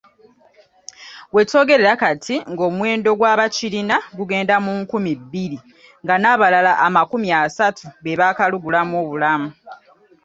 [1.33, 5.57] We twogerera kati ng'omuwendo gw'abakirina gugenda mu nkumi bbiri
[6.03, 9.49] nga n'abalala amakumi asatu be baakalugulamu obulamu.